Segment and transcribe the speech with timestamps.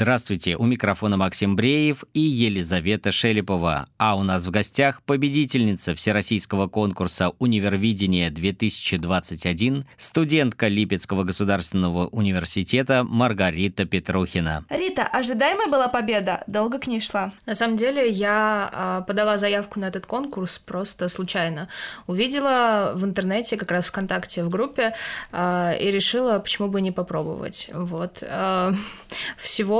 [0.00, 3.88] Здравствуйте, у микрофона Максим Бреев и Елизавета Шелепова.
[3.98, 14.64] А у нас в гостях победительница Всероссийского конкурса «Универвидение-2021», студентка Липецкого государственного университета Маргарита Петрухина.
[14.70, 16.44] Рита, ожидаемая была победа?
[16.46, 17.32] Долго к ней шла?
[17.44, 21.68] На самом деле я а, подала заявку на этот конкурс просто случайно.
[22.06, 24.94] Увидела в интернете, как раз ВКонтакте в группе,
[25.32, 27.68] а, и решила, почему бы не попробовать.
[27.74, 28.22] Вот.
[28.22, 28.72] А,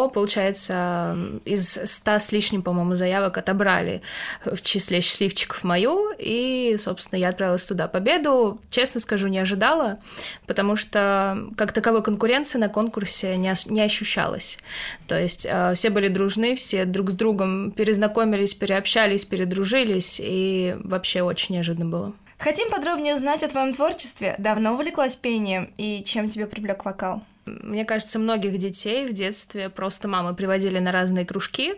[0.08, 4.02] получается, из ста с лишним, по-моему, заявок отобрали
[4.44, 7.88] в числе счастливчиков мою, и, собственно, я отправилась туда.
[7.88, 9.98] Победу, честно скажу, не ожидала,
[10.46, 14.58] потому что как таковой конкуренции на конкурсе не, не ощущалось.
[15.06, 21.22] То есть э, все были дружны, все друг с другом перезнакомились, переобщались, передружились, и вообще
[21.22, 22.12] очень неожиданно было.
[22.38, 24.36] Хотим подробнее узнать о твоем творчестве.
[24.38, 27.22] Давно увлеклась пением и чем тебя привлек вокал?
[27.62, 31.74] Мне кажется, многих детей в детстве просто мамы приводили на разные кружки.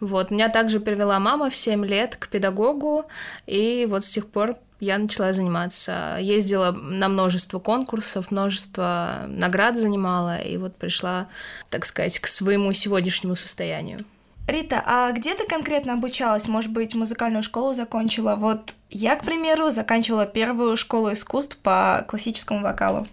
[0.00, 0.30] Вот.
[0.30, 3.06] Меня также привела мама в 7 лет к педагогу,
[3.46, 6.16] и вот с тех пор я начала заниматься.
[6.20, 11.28] Ездила на множество конкурсов, множество наград занимала, и вот пришла,
[11.68, 13.98] так сказать, к своему сегодняшнему состоянию.
[14.46, 16.48] Рита, а где ты конкретно обучалась?
[16.48, 18.34] Может быть, музыкальную школу закончила?
[18.34, 23.06] Вот я, к примеру, заканчивала первую школу искусств по классическому вокалу.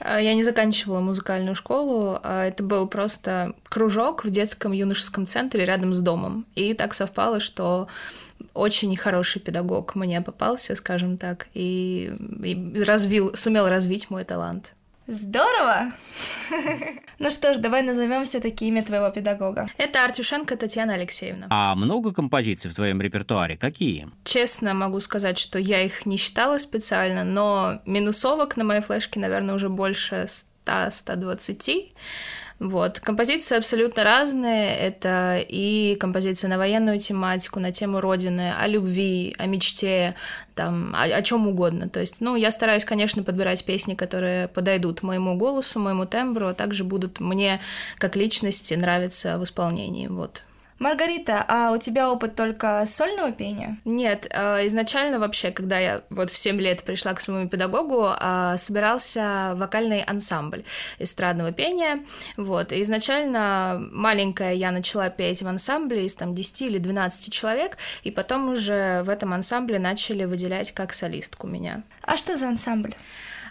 [0.00, 5.64] А, я не заканчивала музыкальную школу, а это был просто кружок в детском юношеском центре
[5.64, 6.46] рядом с домом.
[6.54, 7.88] И так совпало, что
[8.54, 14.74] очень хороший педагог мне попался, скажем так, и, и развил, сумел развить мой талант.
[15.10, 15.92] Здорово!
[17.18, 19.68] Ну что ж, давай назовем все-таки имя твоего педагога.
[19.76, 21.48] Это Артюшенко Татьяна Алексеевна.
[21.50, 23.58] А много композиций в твоем репертуаре?
[23.58, 24.08] Какие?
[24.24, 29.54] Честно могу сказать, что я их не считала специально, но минусовок на моей флешке, наверное,
[29.54, 30.28] уже больше
[30.64, 31.92] 100-120.
[32.60, 33.00] Вот.
[33.00, 34.76] Композиции абсолютно разные.
[34.76, 40.14] Это и композиции на военную тематику, на тему Родины, о любви, о мечте,
[40.54, 41.88] там, о, о чем угодно.
[41.88, 46.54] То есть, ну, я стараюсь, конечно, подбирать песни, которые подойдут моему голосу, моему тембру, а
[46.54, 47.62] также будут мне
[47.96, 50.06] как личности нравиться в исполнении.
[50.08, 50.44] Вот.
[50.80, 53.76] Маргарита, а у тебя опыт только сольного пения?
[53.84, 58.54] Нет, э, изначально вообще, когда я вот в 7 лет пришла к своему педагогу, э,
[58.56, 60.64] собирался вокальный ансамбль
[60.98, 62.02] эстрадного пения,
[62.38, 67.76] вот, и изначально маленькая я начала петь в ансамбле из там 10 или 12 человек,
[68.02, 71.82] и потом уже в этом ансамбле начали выделять как солистку меня.
[72.00, 72.94] А что за ансамбль?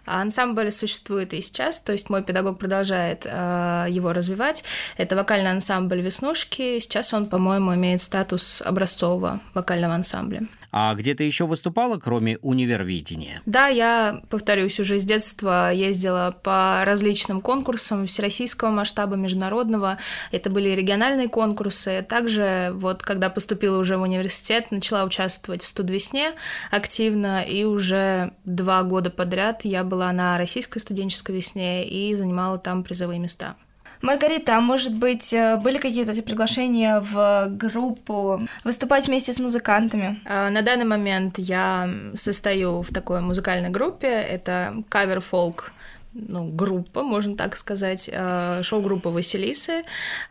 [0.06, 4.64] А ансамбль существует и сейчас, то есть мой педагог продолжает э, его развивать.
[4.98, 6.80] Это вокальный ансамбль «Веснушки».
[6.80, 10.42] Сейчас он, по-моему, имеет статус образцового вокального ансамбля.
[10.72, 13.42] А где ты еще выступала, кроме универвидения?
[13.46, 19.98] Да, я, повторюсь, уже с детства ездила по различным конкурсам всероссийского масштаба, международного.
[20.32, 22.06] Это были региональные конкурсы.
[22.08, 26.34] Также, вот, когда поступила уже в университет, начала участвовать в «Студвесне»
[26.72, 32.84] активно, и уже два года подряд я была на российской студенческой весне и занимала там
[32.84, 33.56] призовые места.
[34.02, 40.22] Маргарита, а может быть, э, были какие-то эти приглашения в группу выступать вместе с музыкантами?
[40.26, 44.08] А, на данный момент я состою в такой музыкальной группе.
[44.08, 45.74] Это кавер-фолк
[46.14, 49.84] ну, группа, можно так сказать, э, шоу-группа Василисы.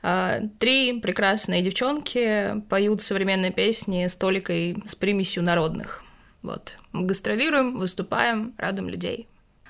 [0.02, 6.02] Э, три прекрасные девчонки поют современные песни с толикой с примесью народных.
[6.42, 6.78] Вот.
[6.92, 9.28] Мы гастролируем, выступаем, радуем людей.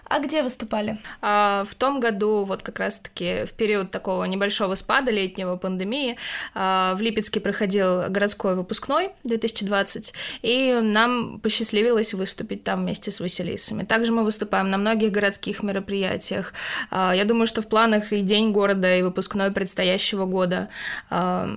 [0.09, 0.99] А где выступали?
[1.21, 6.17] А, в том году, вот как раз-таки в период такого небольшого спада летнего пандемии,
[6.55, 13.85] а, в Липецке проходил городской выпускной 2020, и нам посчастливилось выступить там вместе с Василисами.
[13.85, 16.55] Также мы выступаем на многих городских мероприятиях.
[16.91, 20.69] А, я думаю, что в планах и День города, и выпускной предстоящего года.
[21.11, 21.49] А,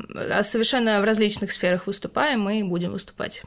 [0.42, 3.44] совершенно в различных сферах выступаем и будем выступать.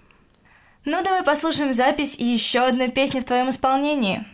[0.84, 4.26] Ну, давай послушаем запись и еще одну песню в твоем исполнении.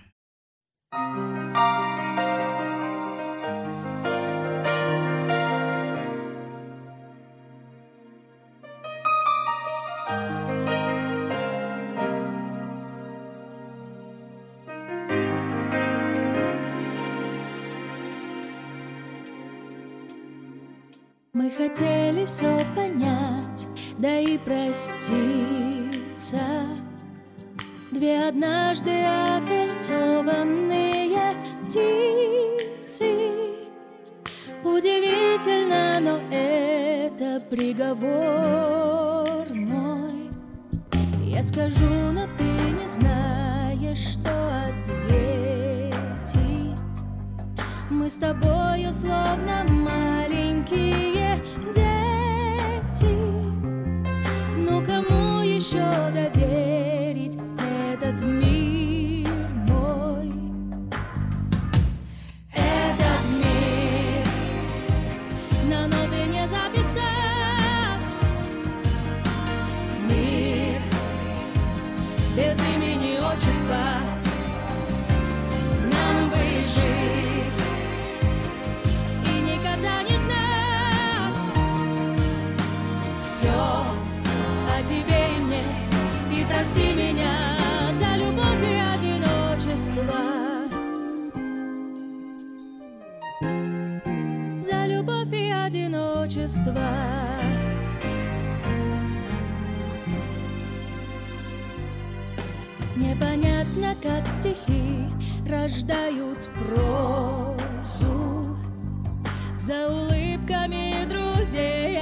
[21.33, 23.67] Мы хотели все понять,
[23.99, 25.01] да и проститься.
[27.91, 29.05] Две однажды
[29.37, 31.35] окольцованные
[31.65, 33.11] птицы.
[34.63, 40.31] Удивительно, но это приговор мой.
[41.25, 44.31] Я скажу, но ты не знаешь, что
[44.69, 45.97] ответить.
[47.91, 51.20] Мы с тобою словно маленькие
[86.51, 90.21] прости меня за любовь и одиночество.
[94.61, 96.89] За любовь и одиночество.
[102.97, 105.07] Непонятно, как стихи
[105.49, 108.57] рождают прозу.
[109.57, 111.99] За улыбками друзей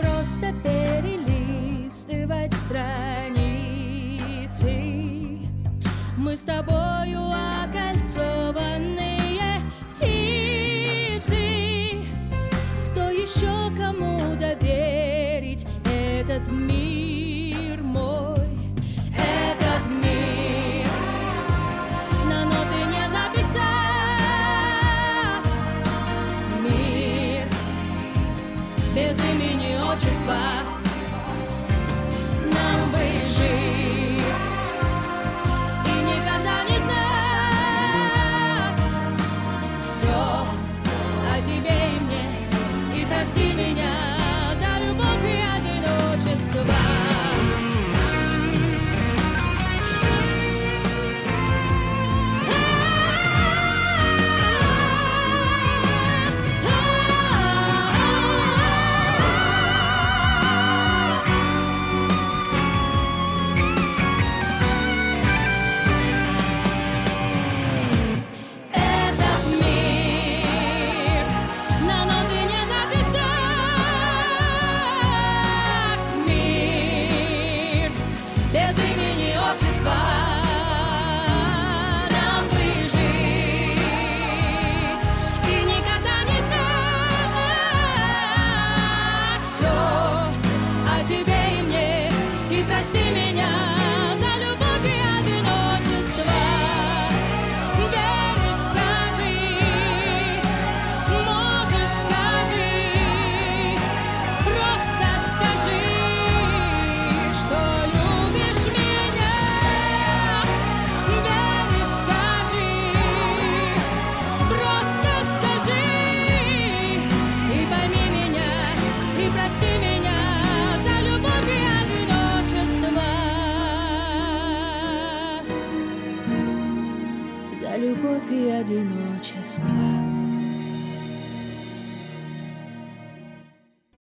[0.00, 3.40] просто перелистывать страницы.
[6.16, 7.20] Мы с тобою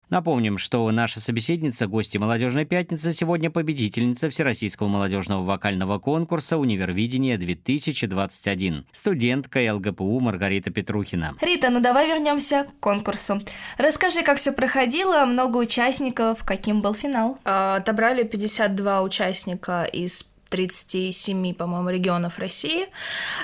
[0.08, 9.74] Напомним, что наша собеседница, гости «Молодежной пятницы» сегодня победительница Всероссийского молодежного вокального конкурса «Универвидение-2021», студентка
[9.74, 11.34] ЛГПУ Маргарита Петрухина.
[11.40, 13.42] Рита, ну давай вернемся к конкурсу.
[13.78, 17.40] Расскажи, как все проходило, много участников, каким был финал.
[17.44, 22.88] А, Отобрали 52 участника из 37, по-моему, регионов России,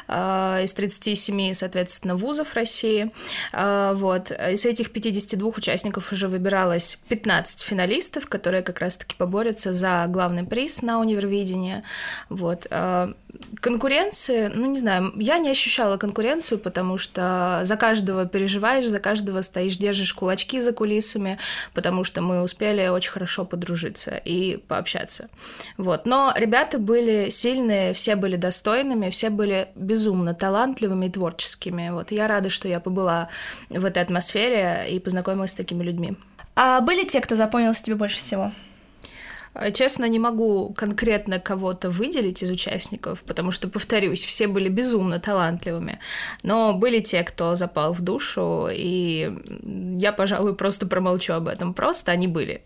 [0.09, 3.11] а, из 37, соответственно, вузов России.
[3.53, 4.31] А, Вот.
[4.31, 10.83] Из этих 52 участников уже выбиралось 15 финалистов, которые как раз-таки поборются за главный приз
[10.83, 11.83] на универвидении.
[12.29, 12.67] Вот.
[12.71, 13.15] А,
[13.61, 19.41] Конкуренции, ну не знаю, я не ощущала конкуренцию, потому что за каждого переживаешь, за каждого
[19.43, 21.39] стоишь, держишь кулачки за кулисами,
[21.73, 25.29] потому что мы успели очень хорошо подружиться и пообщаться.
[25.79, 26.07] Вот.
[26.07, 26.92] Но ребята были
[27.31, 31.91] сильные, все были достойными, все были безумно талантливыми и творческими.
[31.91, 32.13] Вот.
[32.13, 33.29] Я рада, что я побыла
[33.69, 36.17] в этой атмосфере и познакомилась с такими людьми.
[36.55, 38.53] А были те, кто запомнился тебе больше всего?
[39.55, 45.19] Э, Честно, не могу конкретно кого-то выделить из участников, потому что, повторюсь, все были безумно
[45.21, 45.99] талантливыми.
[46.43, 49.33] Но были те, кто запал в душу, и
[49.99, 51.75] я, пожалуй, просто промолчу об этом.
[51.75, 52.63] Просто они были.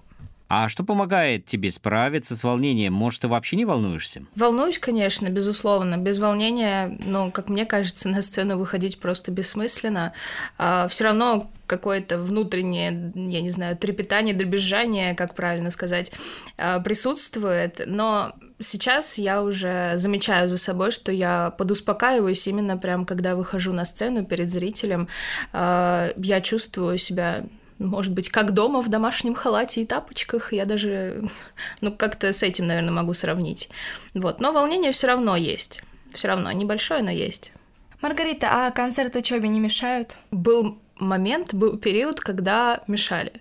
[0.49, 2.93] А что помогает тебе справиться с волнением?
[2.93, 4.23] Может, ты вообще не волнуешься?
[4.37, 5.97] Волнуюсь, конечно, безусловно.
[5.97, 10.13] Без волнения, ну, как мне кажется, на сцену выходить просто бессмысленно.
[10.57, 16.13] все равно какое-то внутреннее, я не знаю, трепетание, дребезжание, как правильно сказать,
[16.57, 17.81] а, присутствует.
[17.87, 23.85] Но сейчас я уже замечаю за собой, что я подуспокаиваюсь именно прям, когда выхожу на
[23.85, 25.09] сцену перед зрителем.
[25.53, 27.45] А, Я чувствую себя
[27.79, 30.53] может быть, как дома в домашнем халате и тапочках.
[30.53, 31.25] Я даже,
[31.81, 33.69] ну, как-то с этим, наверное, могу сравнить.
[34.15, 34.41] Вот.
[34.41, 35.83] Но волнение все равно есть.
[36.13, 37.53] Все равно небольшое, но есть.
[38.01, 40.17] Маргарита, а концерты учебе не мешают?
[40.31, 43.33] Был момент, был период, когда мешали.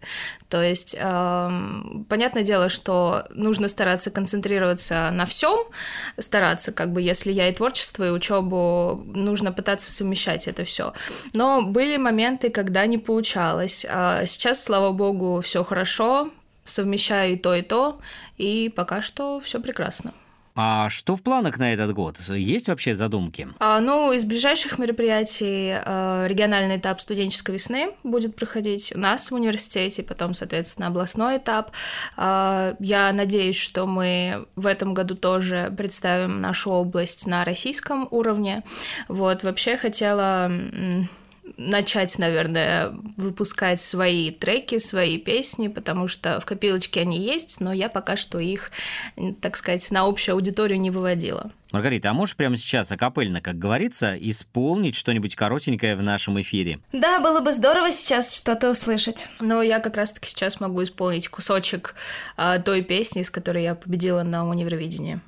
[0.49, 5.59] То есть, эм, понятное дело, что нужно стараться концентрироваться на всем,
[6.17, 10.93] стараться, как бы, если я и творчество, и учебу, нужно пытаться совмещать это все.
[11.33, 13.85] Но были моменты, когда не получалось.
[13.89, 16.29] А сейчас, слава богу, все хорошо,
[16.65, 17.99] совмещаю и то, и то,
[18.37, 20.13] и пока что все прекрасно.
[20.57, 22.17] А что в планах на этот год?
[22.29, 23.49] Есть вообще задумки?
[23.59, 29.35] А, ну, из ближайших мероприятий а, региональный этап студенческой весны будет проходить у нас в
[29.35, 31.71] университете, потом, соответственно, областной этап.
[32.15, 38.63] А, я надеюсь, что мы в этом году тоже представим нашу область на российском уровне.
[39.09, 40.49] Вот, вообще хотела
[41.57, 47.89] начать, наверное, выпускать свои треки, свои песни, потому что в копилочке они есть, но я
[47.89, 48.71] пока что их,
[49.41, 51.51] так сказать, на общую аудиторию не выводила.
[51.71, 56.79] Маргарита, а можешь прямо сейчас акапельно, как говорится, исполнить что-нибудь коротенькое в нашем эфире?
[56.93, 59.27] Да, было бы здорово сейчас что-то услышать.
[59.39, 61.95] Но я как раз-таки сейчас могу исполнить кусочек
[62.37, 65.19] а, той песни, с которой я победила на Универвидении.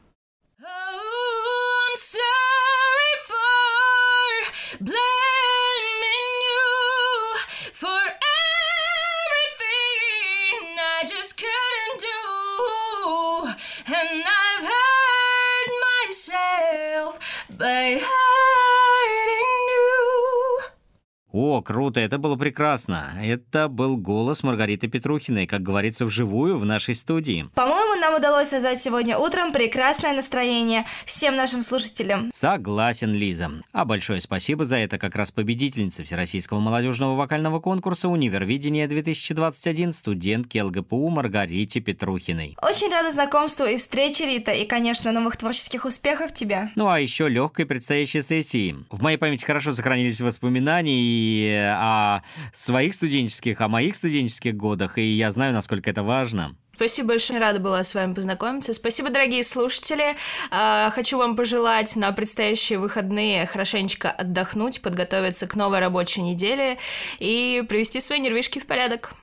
[21.58, 23.14] О, круто, это было прекрасно.
[23.20, 27.50] Это был голос Маргариты Петрухиной, как говорится, вживую в нашей студии.
[27.56, 32.30] По-моему, нам удалось создать сегодня утром прекрасное настроение всем нашим слушателям.
[32.34, 33.52] Согласен, Лиза.
[33.72, 41.10] А большое спасибо за это как раз победительница Всероссийского молодежного вокального конкурса «Универвидение-2021» студентки ЛГПУ
[41.10, 42.58] Маргарите Петрухиной.
[42.62, 46.72] Очень рада знакомству и встрече, Рита, и, конечно, новых творческих успехов тебе.
[46.76, 48.76] Ну а еще легкой предстоящей сессии.
[48.90, 52.22] В моей памяти хорошо сохранились воспоминания и о
[52.54, 56.56] своих студенческих, о моих студенческих годах, и я знаю, насколько это важно.
[56.78, 58.72] Спасибо большое, рада была с вами познакомиться.
[58.72, 60.16] Спасибо, дорогие слушатели.
[60.52, 66.78] А, Хочу вам пожелать на предстоящие выходные хорошенечко отдохнуть, подготовиться к новой рабочей неделе
[67.18, 69.16] и привести свои нервишки в порядок.